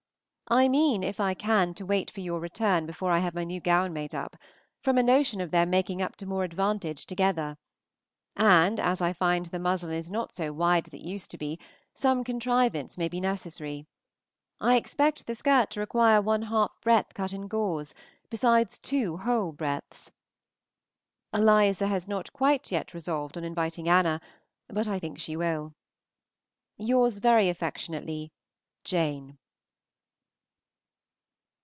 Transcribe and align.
I 0.47 0.67
mean, 0.67 1.01
if 1.01 1.21
I 1.21 1.33
can, 1.33 1.73
to 1.75 1.85
wait 1.85 2.11
for 2.11 2.19
your 2.19 2.41
return 2.41 2.85
before 2.85 3.09
I 3.13 3.19
have 3.19 3.33
my 3.33 3.45
new 3.45 3.61
gown 3.61 3.93
made 3.93 4.13
up, 4.13 4.35
from 4.83 4.97
a 4.97 5.03
notion 5.03 5.39
of 5.39 5.49
their 5.49 5.65
making 5.65 6.01
up 6.01 6.17
to 6.17 6.25
more 6.25 6.43
advantage 6.43 7.05
together; 7.05 7.55
and 8.35 8.77
as 8.77 8.99
I 8.99 9.13
find 9.13 9.45
the 9.45 9.59
muslin 9.59 9.93
is 9.93 10.11
not 10.11 10.33
so 10.33 10.51
wide 10.51 10.87
as 10.87 10.93
it 10.93 10.99
used 10.99 11.31
to 11.31 11.37
be, 11.37 11.57
some 11.93 12.25
contrivance 12.25 12.97
may 12.97 13.07
be 13.07 13.21
necessary. 13.21 13.85
I 14.59 14.75
expect 14.75 15.25
the 15.25 15.35
skirt 15.35 15.69
to 15.69 15.79
require 15.79 16.21
one 16.21 16.41
half 16.41 16.73
breadth 16.81 17.13
cut 17.13 17.31
in 17.31 17.47
gores, 17.47 17.93
besides 18.29 18.77
two 18.77 19.15
whole 19.15 19.53
breadths. 19.53 20.11
Eliza 21.33 21.87
has 21.87 22.09
not 22.09 22.25
yet 22.27 22.33
quite 22.69 22.93
resolved 22.93 23.37
on 23.37 23.45
inviting 23.45 23.87
Anna, 23.87 24.19
but 24.67 24.85
I 24.89 24.99
think 24.99 25.17
she 25.17 25.37
will. 25.37 25.75
Yours 26.75 27.19
very 27.19 27.47
affectionately, 27.47 28.33
JANE. 28.83 29.37